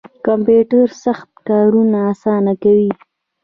[0.25, 2.89] کمپیوټر سخت کارونه اسانه کوي